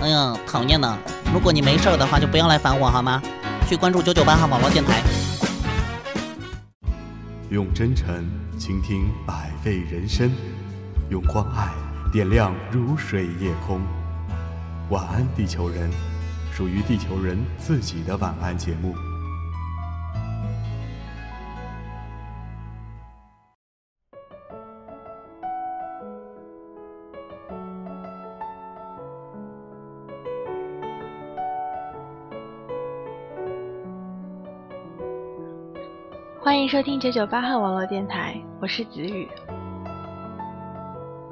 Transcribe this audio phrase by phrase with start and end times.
[0.00, 0.96] 哎呀，讨厌呢！
[1.34, 3.20] 如果你没事的话，就不要来烦我好吗？
[3.68, 5.02] 去关注九九八号网络电台。
[7.50, 8.24] 用真诚
[8.56, 10.30] 倾听百味人生，
[11.10, 11.68] 用关爱
[12.12, 13.80] 点亮如水夜空。
[14.90, 15.90] 晚安，地球人，
[16.52, 18.94] 属于地球人自己的晚安节目。
[36.68, 39.26] 迎收听九九八号网络电台，我是子宇。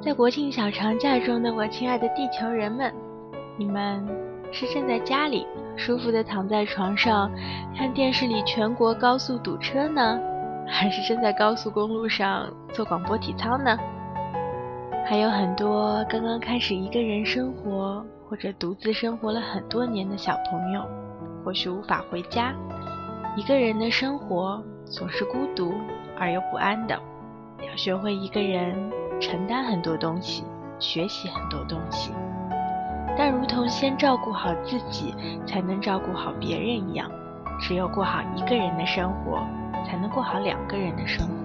[0.01, 2.91] 在国庆小长假中的我亲爱的地球人们，
[3.55, 4.03] 你们
[4.51, 7.31] 是正在家里舒服的躺在床上
[7.77, 10.19] 看电视里全国高速堵车呢，
[10.67, 13.77] 还是正在高速公路上做广播体操呢？
[15.05, 20.81] 还有很多刚刚开始一个人生活或者独自生活了很多年的小朋友，
[21.45, 22.55] 或许无法回家，
[23.35, 24.59] 一个人的生活。
[24.89, 25.73] 总是孤独
[26.17, 26.99] 而又不安的，
[27.59, 30.43] 要学会一个人承担很多东西，
[30.79, 32.11] 学习很多东西。
[33.17, 35.13] 但如同先照顾好自己，
[35.45, 37.09] 才能照顾好别人一样，
[37.59, 39.39] 只有过好一个人的生活，
[39.85, 41.36] 才能过好两个人的生活。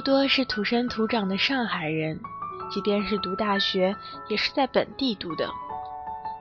[0.00, 2.18] 多是土生土长的上海人，
[2.70, 3.94] 即便是读大学，
[4.28, 5.48] 也是在本地读的。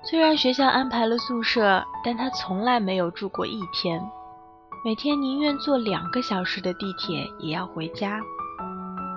[0.03, 4.01] 虽然学校安排了宿舍，但他从来没有住过一天，
[4.85, 8.19] 每天宁愿坐两个小时的地铁也要回家。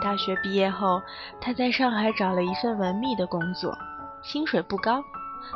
[0.02, 1.00] 大学毕业后，
[1.40, 3.72] 他在上海找了一份文秘的工作，
[4.22, 5.02] 薪水不高，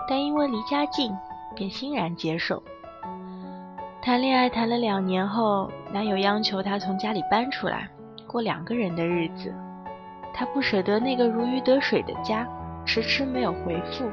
[0.08, 1.12] 但因为离家近，
[1.56, 2.62] 便欣然接受。
[4.00, 7.88] 谈恋爱谈了两年后，男友央求他从家里搬出来。
[8.36, 9.50] 过两个人的日子，
[10.34, 12.46] 他不舍得那个如鱼得水的家，
[12.84, 14.10] 迟迟没有回复。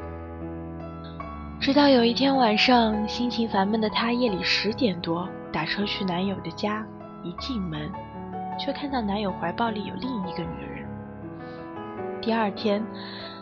[1.59, 6.85] 直到有一天晚上，心情烦闷的他夜里十点多打车去男友的家，
[7.21, 7.91] 一进门，
[8.57, 10.87] 却看到男友怀抱里有另一个女人。
[12.21, 12.81] 第二天，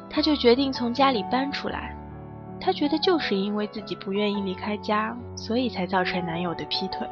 [0.10, 1.96] 他就决定从家里搬出来。
[2.60, 7.08] 他觉得就是因为自己不愿意离开家，所以才造成男友的劈腿。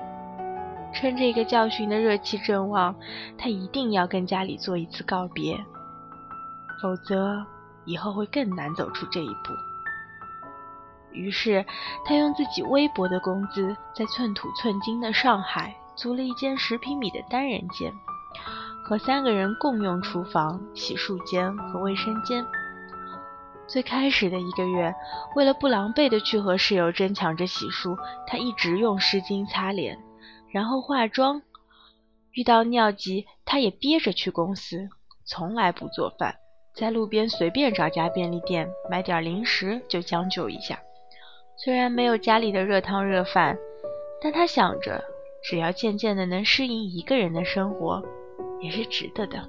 [0.93, 2.95] 趁这个教训的热气正旺，
[3.37, 5.55] 他一定要跟家里做一次告别，
[6.81, 7.45] 否则
[7.85, 9.53] 以后会更难走出这一步。
[11.11, 11.65] 于是，
[12.05, 17.91] 他用自己微薄的工资，在寸土寸金的上海租了一间十平米的单人间，
[18.83, 22.45] 和三个人共用厨房、洗漱间和卫生间。
[23.67, 24.93] 最开始的一个月，
[25.35, 29.97] 为了不狼狈的去和室友争抢着洗漱，他一直用湿巾擦脸。
[30.51, 31.41] 然后化妆，
[32.33, 34.89] 遇到尿急，他也憋着去公司，
[35.25, 36.35] 从来不做饭，
[36.73, 40.79] 在路边随便找家便利店买点零食就将就一下。
[41.57, 43.57] 虽然没有家里的热汤热饭，
[44.21, 45.03] 但他想着，
[45.43, 48.03] 只要渐渐的能适应一个人的生活，
[48.61, 49.47] 也是值得的。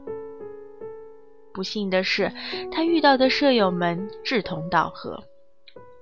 [1.54, 2.32] 不幸的是，
[2.70, 5.22] 他遇到的舍友们志同道合。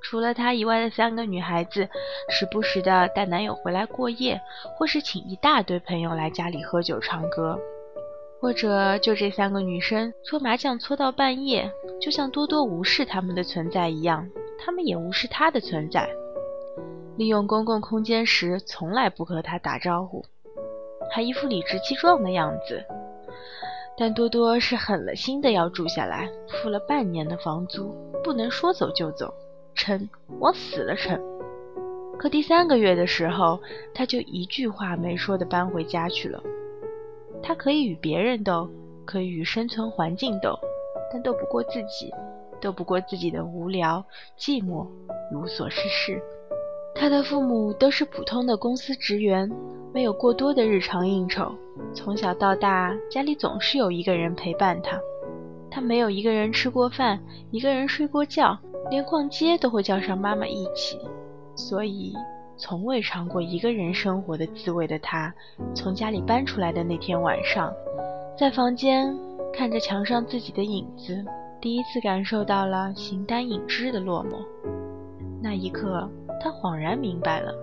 [0.00, 1.88] 除了她以外的三个女孩子，
[2.28, 4.40] 时不时的带男友回来过夜，
[4.76, 7.58] 或是请一大堆朋友来家里喝酒唱歌，
[8.40, 11.70] 或者就这三个女生搓麻将搓到半夜，
[12.00, 16.08] 就像多多无视他们的存在一样，他们也无视她的存在。
[17.16, 20.24] 利用公共空间时，从来不和她打招呼，
[21.12, 22.84] 还一副理直气壮的样子。
[23.96, 27.92] 但多多是狠了心的要住下来，付了半年的房租，
[28.22, 29.34] 不能说走就走。
[29.78, 30.08] 撑，
[30.40, 31.18] 往死了撑。
[32.18, 33.60] 可第三个月的时候，
[33.94, 36.42] 他就一句话没说的搬回家去了。
[37.40, 38.68] 他可以与别人斗，
[39.06, 40.58] 可以与生存环境斗，
[41.12, 42.12] 但斗不过自己，
[42.60, 44.04] 斗不过自己的无聊、
[44.36, 44.84] 寂寞、
[45.32, 46.20] 无所事事。
[46.94, 49.48] 他的父母都是普通的公司职员，
[49.94, 51.54] 没有过多的日常应酬。
[51.94, 55.00] 从小到大，家里总是有一个人陪伴他。
[55.70, 57.20] 他没有一个人吃过饭，
[57.52, 58.58] 一个人睡过觉。
[58.90, 60.98] 连逛街都会叫上妈妈一起，
[61.54, 62.14] 所以
[62.56, 65.32] 从未尝过一个人生活的滋味的他，
[65.74, 67.72] 从家里搬出来的那天晚上，
[68.36, 69.14] 在房间
[69.52, 71.24] 看着墙上自己的影子，
[71.60, 74.38] 第一次感受到了形单影只的落寞。
[75.42, 76.08] 那一刻，
[76.40, 77.54] 他恍然明白了，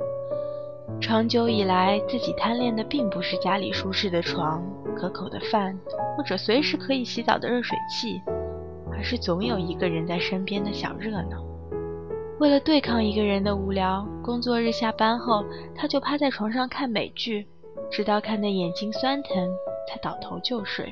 [1.01, 4.63] 长久以来自己贪恋的并不是家里舒适的床、
[4.95, 5.77] 可口的饭，
[6.16, 8.22] 或者随时可以洗澡的热水器。
[8.95, 11.44] 而是总有一个人在身边的小热闹。
[12.39, 15.44] 为了对抗一个人的无聊，工作日下班后，
[15.75, 17.47] 他就趴在床上看美剧，
[17.89, 19.50] 直到看得眼睛酸疼，
[19.88, 20.92] 才倒头就睡。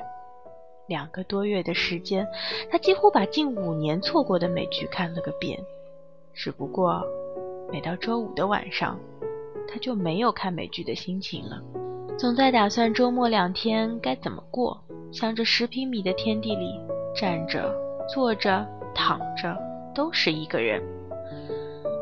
[0.87, 2.27] 两个多月的时间，
[2.69, 5.59] 他几乎把近五年错过的美剧看了个遍。
[6.33, 7.01] 只不过，
[7.71, 8.99] 每到周五的晚上，
[9.67, 11.61] 他就没有看美剧的心情了，
[12.17, 16.79] 总在打算周末两天该怎么过，向着十平米的天地里，
[17.15, 17.73] 站着、
[18.07, 19.57] 坐着、躺着，
[19.93, 20.81] 都是一个人。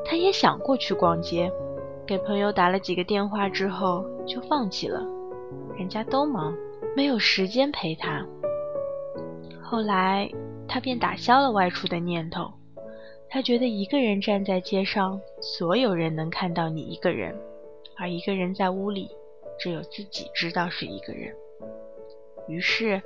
[0.05, 1.51] 他也想过去逛街，
[2.05, 5.01] 给朋友打了几个电话之后就放弃了，
[5.77, 6.53] 人家都忙，
[6.95, 8.25] 没有时间陪他。
[9.61, 10.29] 后来
[10.67, 12.51] 他便打消了外出的念头，
[13.29, 17.33] 他觉得一个人站在街上，所有人能看到你一个人，
[17.97, 19.09] 而一个人在屋里，
[19.57, 21.33] 只有自己知道是一个人。
[22.49, 23.01] 于是，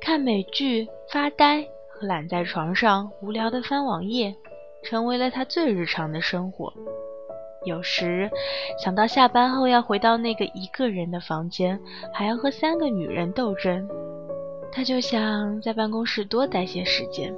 [0.00, 1.64] 看美剧、发呆
[2.00, 4.34] 懒在床上无聊的翻网页。
[4.82, 6.72] 成为了他最日常的生活。
[7.66, 8.30] 有时
[8.82, 11.78] 想到下班后要回到那个一个人的房间，
[12.14, 13.86] 还要和三个女人斗争，
[14.72, 17.30] 他就想在办公室多待些时间。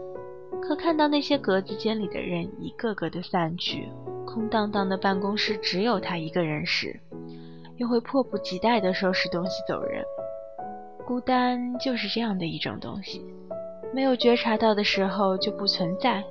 [0.62, 3.88] 可看到那些格子间里的人一个个的散去，
[4.24, 7.00] 空荡荡的办公室只有他一个人时，
[7.76, 10.04] 又会迫不及待地收拾东西走人。
[11.04, 13.26] 孤单就是这样的一种东西，
[13.92, 16.24] 没有觉察到的时候就不存在。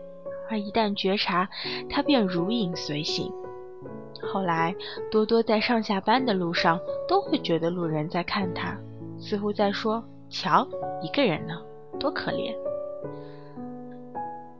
[0.49, 1.47] 而一旦觉察，
[1.89, 3.31] 他便如影随形。
[4.21, 4.75] 后来，
[5.09, 6.77] 多多在上下班的路上
[7.07, 8.77] 都会觉得路人在看他，
[9.17, 10.67] 似乎在说：“瞧，
[11.01, 11.61] 一个人呢，
[11.97, 12.53] 多可怜。”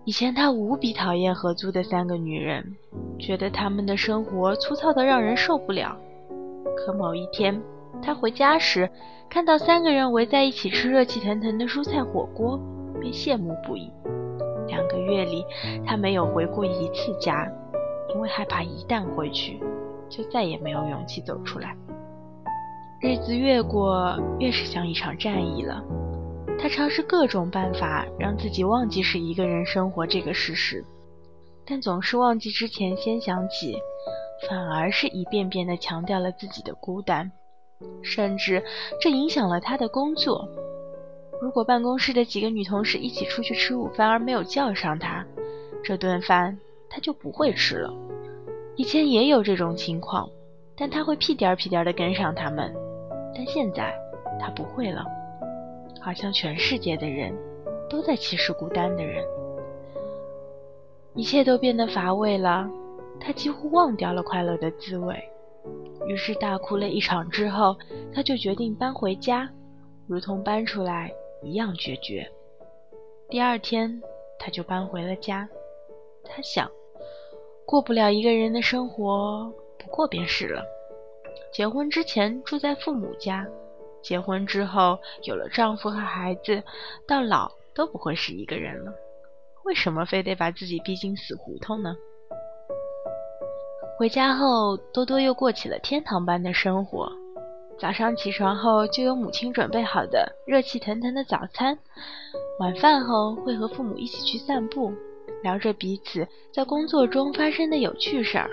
[0.04, 2.76] 以前他无比讨厌合租的三个女人，
[3.20, 5.96] 觉得他们的生活粗糙的让人受不了。
[6.76, 7.62] 可某一天，
[8.02, 8.90] 他回家时
[9.30, 12.60] 看到三个人围在一起吃热气腾腾的蔬菜火锅，
[13.02, 13.92] 便羡慕不已。
[14.68, 15.46] 两个月里，
[15.86, 17.52] 他没有回过一次家，
[18.14, 19.60] 因为害怕一旦回去，
[20.08, 21.76] 就再也没有勇气走出来。
[23.02, 25.84] 日子越过，越是像一场战役了。
[26.60, 30.86] 他尝试各种办法让自己忘记是一个人生活这个事实，
[31.66, 33.76] 但总是忘记之前先想起，
[34.48, 37.32] 反而是一遍遍地强调了自己的孤单，
[38.04, 38.64] 甚至
[39.02, 40.48] 这影响了他的工作。
[41.42, 45.26] 如果办公室的几个女同事一起出去吃午饭而没有叫上他，
[45.84, 46.56] 这顿饭
[46.88, 47.92] 他就不会吃了。
[48.76, 50.30] 以前也有这种情况，
[50.78, 52.72] 但他会屁颠儿屁颠儿的跟上他们。
[53.34, 53.92] 但现在
[54.40, 55.04] 他不会了，
[56.00, 57.36] 好像全世界的人
[57.90, 59.26] 都在歧视孤单的人。
[61.16, 62.70] 一切都变得乏味了，
[63.20, 65.16] 他几乎忘掉了快乐的滋味。
[66.06, 67.76] 于是大哭了一场之后，
[68.14, 69.50] 他就决定搬回家，
[70.06, 71.12] 如同搬出来。
[71.42, 72.30] 一样决绝。
[73.30, 74.02] 第二天，
[74.40, 75.48] 他就搬回了家。
[76.24, 76.70] 他想，
[77.66, 80.64] 过不了一个人的生活，不过便是了。
[81.54, 83.48] 结婚之前住在父母家，
[84.02, 86.64] 结婚之后有了丈夫和孩子，
[87.08, 88.94] 到老都不会是一个人了。
[89.64, 91.96] 为什么非得把自己逼进死胡同呢？
[93.98, 97.12] 回家后，多多又过起了天堂般的生活。
[97.82, 101.76] 早上起床后就有母亲准备好的热气腾腾的早餐，
[102.60, 104.94] 晚饭后会和父母一起去散步，
[105.42, 108.52] 聊着彼此在工作中发生的有趣事儿。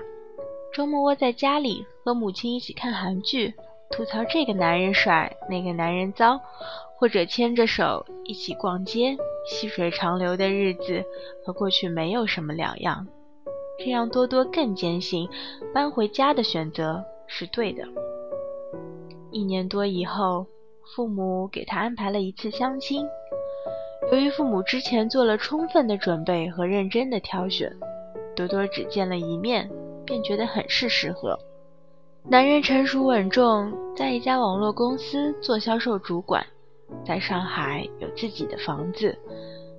[0.72, 3.52] 周末窝在家里和母亲一起看韩剧，
[3.90, 6.40] 吐槽这个男人帅，那个男人糟，
[6.97, 9.14] 或者牵着手一起逛街，
[9.47, 11.04] 细水长流的日子
[11.44, 13.06] 和过去没有什么两样。
[13.78, 15.28] 这让多多更坚信
[15.75, 17.85] 搬回家的选择是对的。
[19.30, 20.47] 一年多以后，
[20.94, 23.06] 父母给他安排了一次相亲。
[24.11, 27.70] 由于父母之前做了充分的准备和认真的挑选，
[28.35, 29.70] 多多只见了一面，
[30.06, 31.38] 便觉得很是适合。
[32.25, 36.47] 男人成熟稳重，在一家网络公司做销售主管，
[37.04, 39.18] 在上海有自己的房子，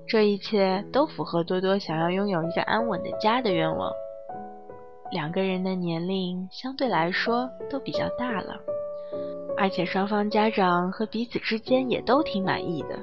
[0.07, 3.91] 这一切都符合多多想要拥有一个安稳的家的愿望。
[5.11, 8.55] 两个人的年龄相对来说都比较大了。
[9.59, 12.97] 而且双方家长和彼此之间也都挺满意的。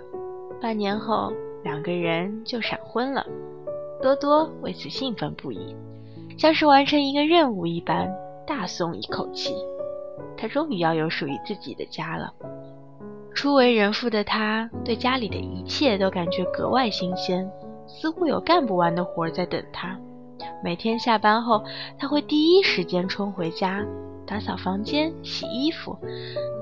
[0.59, 1.31] 半年后，
[1.63, 3.25] 两个人就闪婚了。
[4.01, 5.77] 多多为此兴奋不已，
[6.39, 8.11] 像是完成一个任务一般，
[8.47, 9.55] 大松一口气。
[10.35, 12.33] 他终于要有属于自己的家了。
[13.35, 17.47] 初为人父的他，对家里的一切都感觉格外新鲜，
[17.87, 19.95] 似乎有干不完的活在等他。
[20.65, 21.63] 每天下班后，
[21.99, 23.85] 他会第一时间冲回家。
[24.27, 25.97] 打扫房间、洗衣服，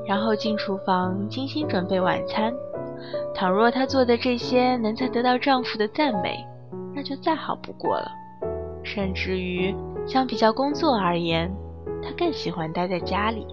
[0.06, 2.52] 然后进厨房精心准备晚餐。
[3.34, 6.44] 倘若她做的这些能再得到丈夫的赞美，
[6.94, 8.10] 那就再好不过了。
[8.82, 9.74] 甚至于
[10.06, 11.50] 相比较工作而言，
[12.02, 13.46] 她更喜欢待在家里，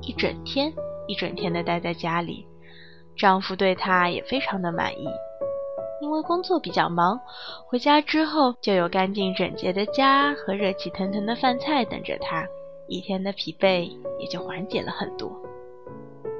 [0.00, 0.72] 一整天
[1.06, 2.46] 一整天的待在家里。
[3.16, 5.06] 丈夫对她也非常的满意，
[6.00, 7.20] 因为工作比较忙，
[7.66, 12.46] 回家之后就有干净整洁的家和热气腾腾的饭菜等着她，
[12.90, 15.30] 一天的疲惫也就缓解了很多。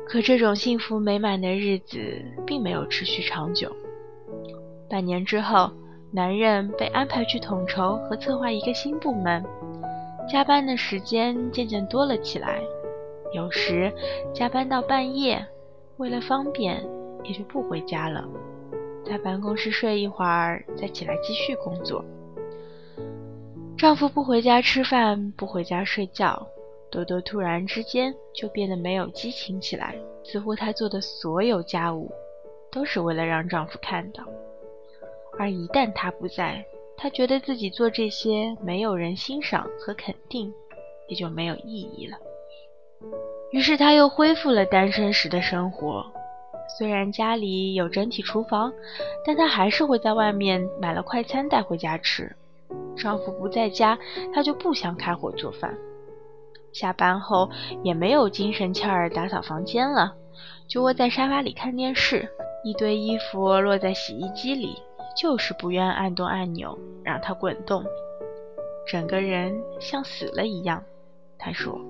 [0.05, 1.97] 可这种幸福美满的日子
[2.45, 3.71] 并没有持续长久。
[4.89, 5.71] 半年之后，
[6.11, 9.45] 男人被安排去统筹和策划一个新部门，
[10.29, 12.61] 加班的时间渐渐多了起来，
[13.33, 13.93] 有时
[14.35, 15.47] 加班到半夜。
[15.99, 16.85] 为了方便，
[17.23, 18.27] 也就不回家了，
[19.07, 22.05] 在办公室睡一会儿，再起来继续工作。
[23.81, 26.47] 丈夫不回家吃饭，不回家睡觉。
[26.91, 32.13] 多多突然之间就变得没有激情起来，似乎她做的所有家务
[32.71, 34.23] 都是为了让丈夫看到，
[35.39, 36.63] 而一旦他不在，
[36.95, 40.53] 她觉得自己做这些没有人欣赏和肯定，
[41.09, 42.19] 也就没有意义了。
[43.51, 46.05] 于是她又恢复了单身时的生活，
[46.79, 48.71] 虽然家里有整体厨房，
[49.25, 52.37] 但她还是会在外面买了快餐带回家吃。
[53.01, 53.99] 丈夫不在家，
[54.33, 55.75] 她就不想开火做饭。
[56.73, 57.51] 下班后
[57.83, 60.15] 也没有精神气儿打扫房间了，
[60.69, 62.29] 就窝在沙发里看电视。
[62.63, 64.77] 一堆衣服落在洗衣机里，
[65.17, 67.83] 就是不愿按动按钮让它滚动，
[68.87, 70.85] 整个人像死了一样。
[71.39, 71.81] 他说：“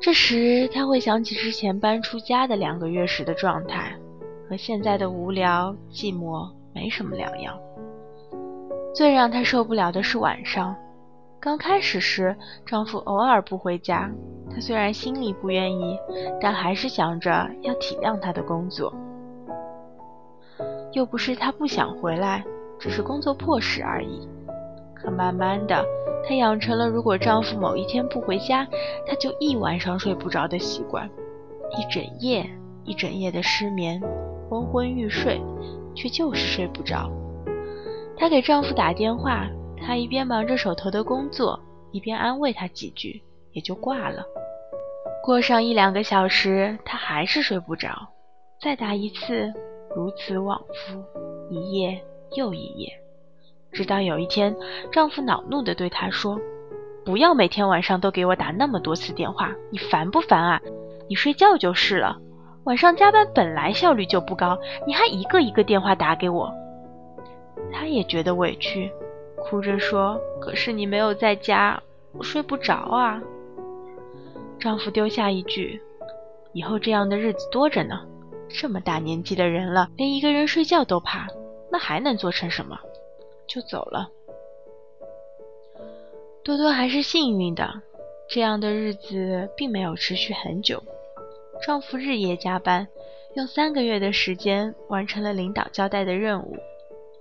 [0.00, 3.94] 这时他会想起之前搬出家的两个月时的状态，
[4.48, 7.60] 和现在的无聊寂寞没什么两样。
[8.94, 10.74] 最让她受不了的是晚上。”
[11.40, 12.34] 刚开始时，
[12.64, 14.10] 丈夫偶尔不回家，
[14.50, 15.98] 她虽然心里不愿意，
[16.40, 18.94] 但还是想着要体谅他的工作。
[20.92, 22.42] 又不是她不想回来，
[22.78, 24.26] 只是工作迫使而已。
[24.94, 25.84] 可慢慢的，
[26.26, 28.66] 她养成了如果丈夫某一天不回家，
[29.06, 31.06] 她就一晚上睡不着的习惯，
[31.76, 32.48] 一整夜
[32.84, 34.00] 一整夜的失眠，
[34.48, 35.42] 昏昏欲睡，
[35.94, 37.10] 却就是睡不着。
[38.16, 39.46] 她给丈夫打电话。
[39.86, 41.60] 她一边忙着手头的工作，
[41.92, 44.24] 一边安慰他几句，也就挂了。
[45.22, 48.08] 过上一两个小时，她还是睡不着，
[48.62, 49.52] 再打一次，
[49.94, 51.02] 如此往复，
[51.50, 52.00] 一夜
[52.34, 52.88] 又一夜。
[53.72, 54.56] 直到有一天，
[54.90, 56.40] 丈夫恼怒地对她说
[57.04, 60.60] ：“不要每天晚上都给我打那么多次电话，你烦不烦啊？
[61.10, 62.16] 你睡觉就是了。
[62.64, 66.50] 晚上加班本来效率就不高，你还一个一个电话打给我。”
[67.72, 68.90] 她也觉得委屈。
[69.36, 71.82] 哭着说：“可是你没有在家，
[72.12, 73.22] 我睡不着啊。”
[74.58, 75.80] 丈夫丢下一句
[76.54, 78.06] ：“以后这样的日子多着呢。
[78.48, 81.26] 这么大年纪的人了，连一个人睡觉都怕，
[81.70, 82.78] 那还能做成什么？”
[83.46, 84.08] 就走了。
[86.42, 87.82] 多多还是幸运的，
[88.28, 90.82] 这样的日子并没有持续很久。
[91.66, 92.88] 丈夫日夜加班，
[93.34, 96.56] 用三个月的时间完成了领导交代的任务。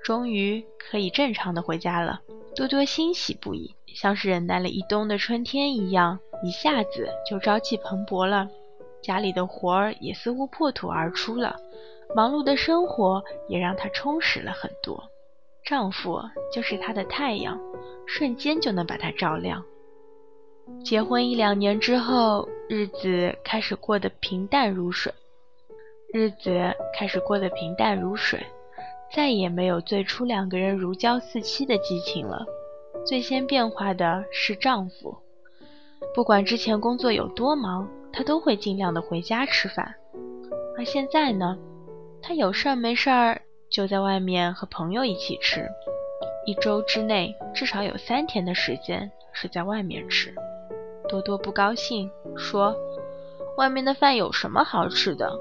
[0.04, 2.20] 终于可以正常的回家了，
[2.56, 8.50] 多多欣喜不已，像是忍耐了一冬的春天一样，一下子就朝气蓬勃了。
[9.02, 11.56] 家里的活儿也似乎破土而出了，
[12.16, 15.02] 忙碌的生活也让她充实了很多。
[15.66, 16.22] 丈夫
[16.54, 17.58] 就是她的太阳，
[18.06, 19.64] 瞬间就能把她照亮。
[20.84, 25.14] 结婚一两年之后，日子开始过得平淡如水，
[26.14, 28.46] 日子开始过得平淡如水。
[29.14, 32.46] 再也没有最初两个人如胶似漆的激情了。
[33.06, 35.16] 最先变化的是丈夫，
[36.16, 39.94] 不管之前工作有多忙，他都会尽量的回家吃饭。
[40.76, 41.58] 而现在呢，
[42.24, 45.70] 他有事儿没事儿就在外面和朋友一起吃，
[46.48, 50.34] 一周之内至少有三天的时间是在外面吃。
[51.08, 52.76] 多多不高兴，说
[53.58, 55.32] ：“外面的饭有什么好吃的？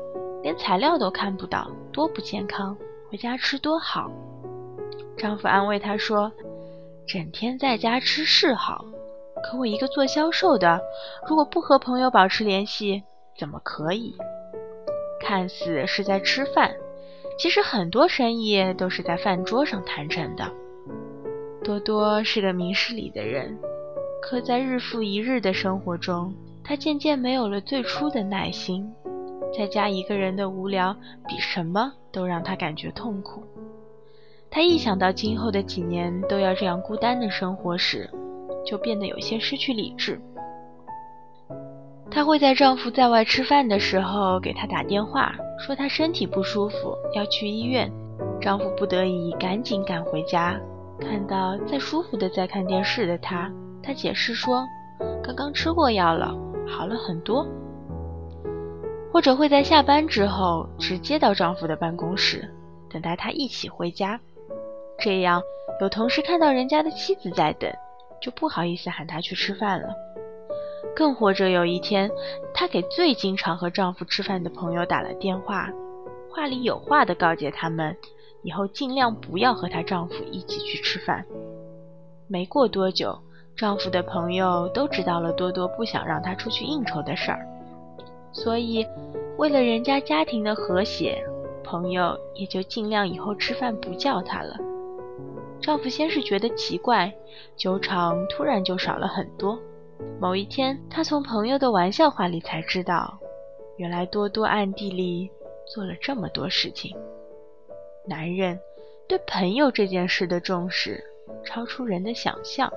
[0.42, 2.76] 连材料都看不到，多不健康。”
[3.12, 4.10] 回家吃多好，
[5.18, 6.32] 丈夫安慰她说
[7.06, 8.86] ：“整天在家吃是好，
[9.44, 10.80] 可我一个做销售的，
[11.28, 13.02] 如果不和朋友保持联系，
[13.36, 14.16] 怎么可以？
[15.20, 16.74] 看似是在吃饭，
[17.38, 20.50] 其实很多生意都是在饭桌上谈成的。”
[21.62, 23.58] 多多是个明事理的人，
[24.22, 26.32] 可在日复一日的生活中，
[26.64, 28.90] 她渐渐没有了最初的耐心。
[29.56, 30.96] 在家一个人的无聊，
[31.28, 33.42] 比什么都让他感觉痛苦。
[34.50, 38.08] 她一想到今后的几年都要这样孤单的生活时，
[38.66, 40.20] 就变得有些失去理智。
[42.10, 47.90] 她会在丈夫在外吃饭的时候给他打电话，说他身体不舒服要去医院。
[48.40, 50.60] 丈夫不得已赶紧赶回家，
[51.00, 53.50] 看到在舒服的在看电视的她，
[53.82, 54.66] 她解释说，
[55.22, 57.46] 刚刚吃过药了，好了很多。
[59.12, 62.48] 或者会在下班之后直接到丈夫的办公室，
[62.88, 64.18] 等待他一起回家。
[64.98, 65.42] 这样
[65.80, 67.70] 有同事看到人家的妻子在等，
[68.22, 69.94] 就不好意思喊她去吃饭了。
[70.96, 72.10] 更或者有一天，
[72.54, 75.68] 她给最经常和丈夫吃饭的朋友打了电话，
[76.30, 77.94] 话里有话的告诫他们，
[78.42, 81.24] 以后尽量不要和她丈夫一起去吃饭。
[82.28, 83.18] 没过多久，
[83.56, 87.46] 丈夫的朋友都知道了多多不想让她出去应酬的事儿。
[88.32, 88.86] 所以，
[89.36, 91.22] 为了人家家庭的和谐，
[91.62, 94.56] 朋友也就尽量以后吃饭不叫他了。
[95.60, 97.12] 丈夫先是觉得奇怪，
[97.56, 99.58] 酒场突然就少了很多。
[100.18, 103.18] 某一天，他从朋友的玩笑话里才知道，
[103.76, 105.30] 原来多多暗地里
[105.72, 106.96] 做了这么多事情。
[108.04, 108.58] 男人
[109.06, 111.04] 对朋友这件事的重视
[111.44, 112.72] 超出人的想象，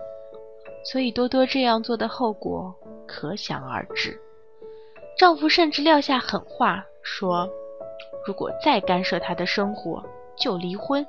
[0.92, 2.76] 所以多多这样做的后果
[3.08, 4.22] 可想而知。
[5.18, 7.50] 丈夫甚至撂下狠话，说
[8.28, 10.04] ：“如果再干涉她的生活，
[10.36, 11.06] 就离婚。”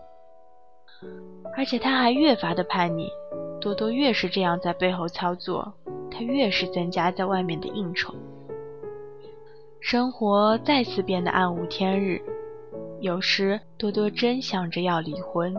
[1.57, 3.11] 而且她还越发的叛逆。
[3.61, 5.73] 多多越是这样在背后操作，
[6.09, 8.15] 她越是增加在外面的应酬。
[9.81, 12.21] 生活再次变得暗无天日。
[13.01, 15.53] 有时多多真想着要离婚，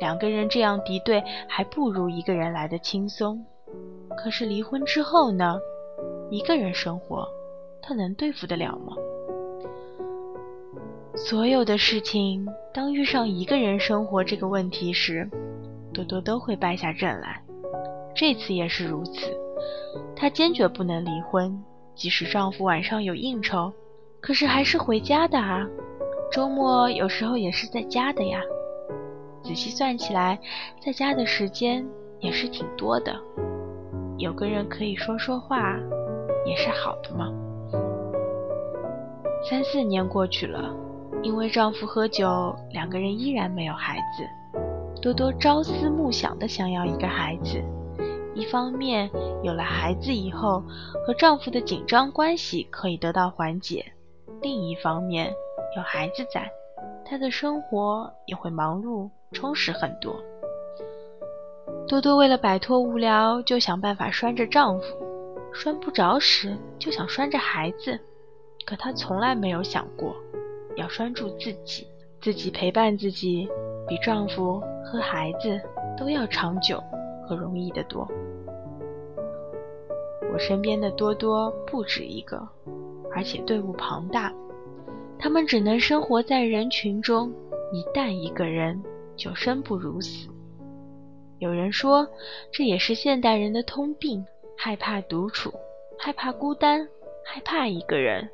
[0.00, 3.44] 两个人这样敌对，还不如一个人来的轻松。
[4.16, 5.60] 可是离婚之后呢？
[6.30, 7.28] 一个人生活。
[7.86, 8.96] 他能对付得了吗？
[11.14, 15.30] 所有的事情，当遇上一个人生活这个问题时，
[15.94, 17.40] 多多都会败下阵来。
[18.14, 19.32] 这次也是如此。
[20.16, 21.62] 她坚决不能离婚，
[21.94, 23.72] 即使丈夫晚上有应酬，
[24.20, 25.64] 可是还是回家的啊。
[26.32, 28.42] 周末有时候也是在家的呀。
[29.44, 30.38] 仔细算起来，
[30.84, 31.86] 在家的时间
[32.18, 33.16] 也是挺多的。
[34.18, 35.78] 有个人可以说说话，
[36.44, 37.32] 也是好的嘛。
[39.48, 40.74] 三四年过去了，
[41.22, 45.00] 因为丈夫喝酒，两个人依然没有孩子。
[45.00, 47.62] 多多朝思暮想的想要一个孩子，
[48.34, 49.08] 一方面
[49.44, 50.64] 有了孩子以后，
[51.06, 53.84] 和丈夫的紧张关系可以得到缓解；
[54.42, 55.32] 另一方面，
[55.76, 56.50] 有孩子在，
[57.04, 60.16] 她的生活也会忙碌充实很多。
[61.86, 64.86] 多多为了摆脱无聊，就想办法拴着丈夫；
[65.52, 68.00] 拴不着时，就想拴着孩子。
[68.66, 70.14] 可她从来没有想过
[70.76, 71.86] 要拴住自己，
[72.20, 73.48] 自己陪伴自己，
[73.88, 75.58] 比丈夫和孩子
[75.96, 76.82] 都要长久
[77.26, 78.06] 和容易得多。
[80.32, 82.46] 我身边的多多不止一个，
[83.14, 84.34] 而且队伍庞大，
[85.18, 87.32] 他们只能生活在人群中，
[87.72, 88.82] 一旦一个人
[89.16, 90.28] 就生不如死。
[91.38, 92.06] 有人说，
[92.52, 94.26] 这也是现代人的通病：
[94.58, 95.54] 害怕独处，
[95.96, 96.86] 害怕孤单，
[97.24, 98.28] 害怕一个人。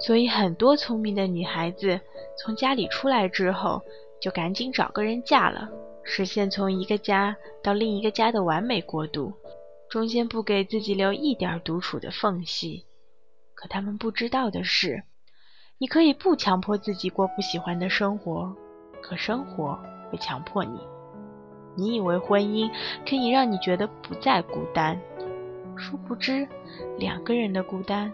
[0.00, 2.00] 所以，很多聪明的女孩子
[2.38, 3.82] 从家里出来之后，
[4.20, 5.68] 就赶紧找个人嫁了，
[6.02, 9.32] 实现从一个家到另一个家的完美过渡，
[9.88, 12.84] 中间不给自己留一点独处的缝隙。
[13.54, 15.04] 可他们不知道的是，
[15.78, 18.56] 你可以不强迫自己过不喜欢的生活，
[19.00, 19.78] 可生活
[20.10, 20.80] 会强迫你。
[21.76, 22.70] 你以为婚姻
[23.08, 25.00] 可以让你觉得不再孤单，
[25.76, 26.46] 殊不知，
[26.98, 28.12] 两个人的孤单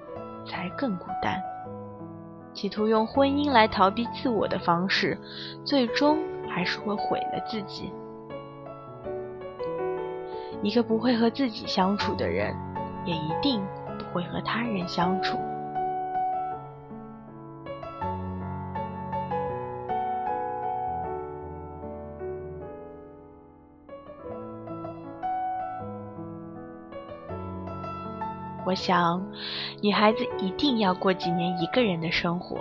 [0.48, 1.40] 才更孤单。
[2.54, 5.16] 企图用婚姻来逃避自我的方式，
[5.64, 7.92] 最终还是会毁了自己。
[10.61, 12.52] 一个不会和自己相处的人，
[13.04, 13.62] 也一定
[13.96, 15.38] 不会和他人相处。
[28.68, 29.24] 我想，
[29.81, 32.59] 女孩子一定要过几年一个人的生活，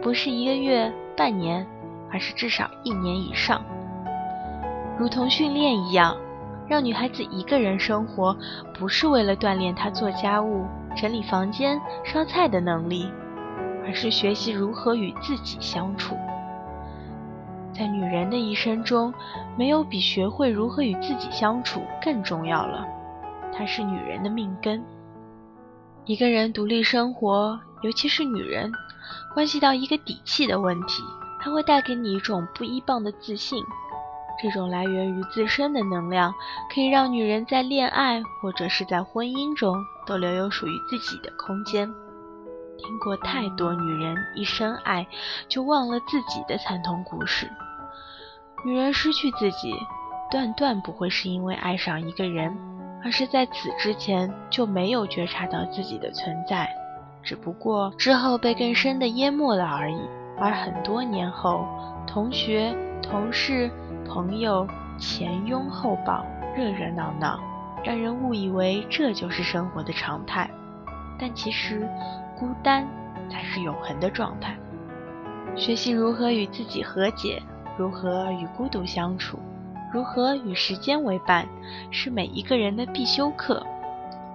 [0.00, 1.66] 不是一个月、半年，
[2.12, 3.60] 而是至少一年以上。
[4.96, 6.16] 如同训练一样，
[6.68, 8.36] 让女孩子一个人生活，
[8.72, 10.64] 不是为了锻炼她做家务、
[10.96, 13.10] 整理房间、烧菜的能力，
[13.84, 16.14] 而是学习如何与自己相处。
[17.72, 19.12] 在女人的一生中，
[19.58, 22.86] 没有比学会如何与自己相处更重要了。
[23.52, 24.80] 它是女人的命根。
[26.06, 28.70] 一个人独立生活，尤其是女人，
[29.34, 31.02] 关系到一个底气的问题。
[31.40, 33.64] 它会带给你一种不依傍的自信，
[34.40, 36.32] 这种来源于自身的能量，
[36.72, 41.92] 可以让女人在恋爱或者是在婚姻中都留有属于自己的空间。
[42.78, 45.04] 听过太多女人一生爱
[45.48, 47.50] 就忘了自己的惨痛故事，
[48.64, 49.74] 女人失去自己
[50.30, 52.56] 断断不会是因为爱上一个人，
[53.06, 56.68] 而是在此之前就没有觉察到自己的存在，
[57.22, 60.00] 只不过之后被更深的淹没了而已。
[60.36, 61.64] 而很多年后，
[62.04, 63.70] 同学、同事、
[64.04, 64.66] 朋友
[64.98, 67.38] 前拥后抱，热热闹闹，
[67.84, 70.50] 让人误以为这就是生活的常态。
[71.16, 71.88] 但其实，
[72.36, 72.84] 孤单
[73.30, 74.56] 才是永恒的状态。
[75.54, 77.40] 学习如何与自己和解，
[77.78, 79.38] 如何与孤独相处，
[79.92, 81.48] 如何与时间为伴，
[81.90, 83.64] 是每一个人的必修课。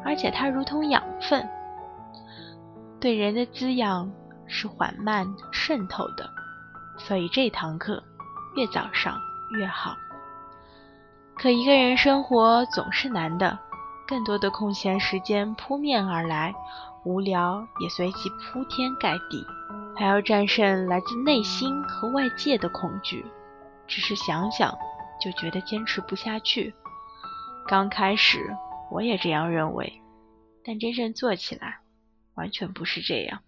[0.04, 1.48] 而且它如同养分，
[3.00, 4.12] 对人的滋养
[4.48, 6.30] 是缓慢渗透的。
[6.98, 8.02] 所以这堂课
[8.56, 9.20] 越早上
[9.58, 9.96] 越好。
[11.36, 13.58] 可一个人生活总是难的，
[14.08, 16.54] 更多的空闲时间扑面而来，
[17.04, 19.46] 无聊也随即铺天盖地。
[19.96, 23.26] 还要战胜来自内心和外界的恐惧，
[23.88, 24.76] 只是想想
[25.22, 26.74] 就觉得坚持不下去。
[27.68, 28.40] 刚开始
[28.90, 30.02] 我也这样认为，
[30.66, 31.80] 但真正做起来
[32.34, 33.42] 完全不是这样。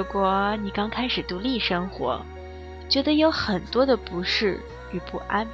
[0.00, 2.24] 如果你刚开始独立生活，
[2.88, 4.58] 觉得有很多的不适
[4.92, 5.46] 与不安，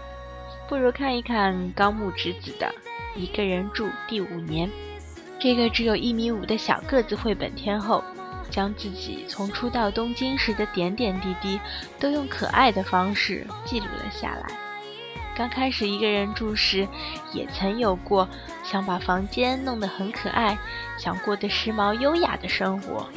[0.68, 2.72] 不如看一看高木直子的
[3.18, 4.68] 《一个人住第五年》。
[5.40, 8.04] 这个只有一米五的小个子绘本天后，
[8.48, 11.60] 将自己从初到东京时的点点滴滴，
[11.98, 14.46] 都用可爱的方式记录了下来。
[15.34, 16.86] 刚开始一个人住时，
[17.32, 18.28] 也曾有过
[18.62, 20.56] 想把房间弄得很可爱，
[20.96, 23.08] 想过得时髦优雅的生活。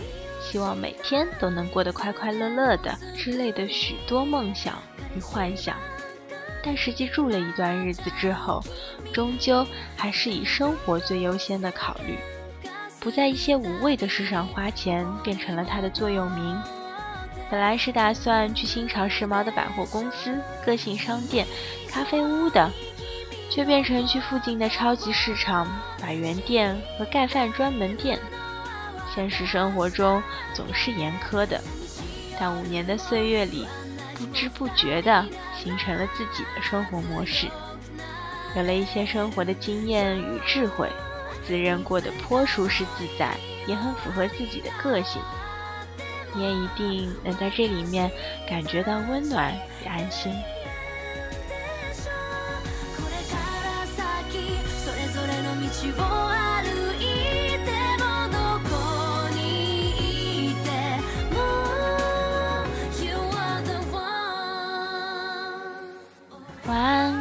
[0.42, 4.82] 希望每天都能过得快快乐乐的之类的许多梦想
[5.16, 5.76] 与幻想，
[6.64, 8.64] 但实际住了一段日子之后，
[9.14, 12.18] 终究还是以生活最优先的考虑，
[13.00, 16.62] 不在一些无谓的事上花钱，变成了他的座右铭。
[17.52, 21.46] 本来是打算去新潮时髦的百货公司、个性商店、
[21.90, 22.72] 咖啡屋的，
[23.50, 25.68] 却变成去附近的超级市场、
[26.00, 28.20] 百元店和盖饭专门店。
[29.20, 31.60] 现实生活中总是严苛的，
[32.40, 33.68] 但五年的岁月里，
[34.16, 35.26] 不知不觉地
[35.62, 37.48] 形成了自己的生活模式，
[38.56, 40.88] 有了一些生活的经验与智慧，
[41.46, 43.36] 自认过得颇舒适自在，
[43.68, 45.22] 也很符合自己的个性。
[46.34, 48.10] 你也一定能在这里面
[48.48, 49.54] 感觉到温暖
[49.84, 50.32] 与安心。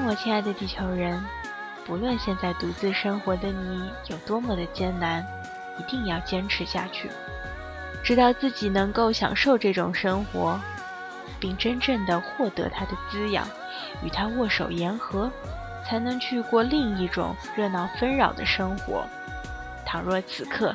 [0.09, 1.23] 我亲爱的地球人，
[1.85, 5.23] 不论现在独自生活的你有多么的艰难，
[5.79, 7.11] 一定要坚持下去，
[8.03, 10.59] 直到自己能够享受这种生活。
[11.39, 13.47] 并真正的获得它的滋养，
[14.03, 15.31] 与它握手言和，
[15.87, 19.07] 才能去过另一种热闹纷扰的生活。
[19.85, 20.75] 倘若此刻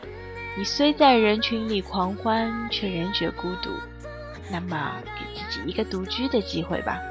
[0.56, 3.72] 你虽在人群里狂欢，却仍觉孤独，
[4.52, 7.02] 那么给自己一个独居的机会吧。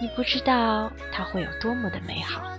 [0.00, 2.52] 你不知道它会有多么的美好。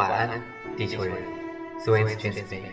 [0.00, 0.40] 晚安，
[0.78, 1.12] 地球人。
[1.78, 2.72] Swings t r a n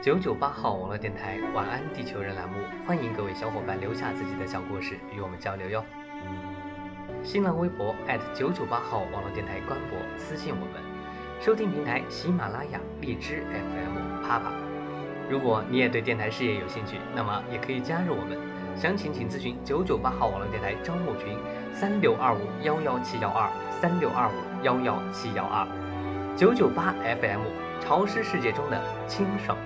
[0.00, 2.54] 九九八号网络电台“晚安，地球人”栏目，
[2.86, 5.84] 欢迎各位小伙伴留下自己的小故事与我们交流哟。
[7.24, 7.92] 新浪微博
[8.32, 10.80] 九九八号网络电台官博私信我们。
[11.40, 14.52] 收听平台：喜马拉雅、荔枝 FM、Papa。
[15.28, 18.38] 如果你也对电台事业有兴趣，那么也可以加入我们。
[18.76, 21.36] 详情请咨询九九八号网络电台招募群：
[21.72, 25.66] 三六二五幺幺七幺二三六二五幺幺七幺二。
[26.36, 27.40] 九九八 FM，
[27.80, 29.56] 潮湿世界中的清爽。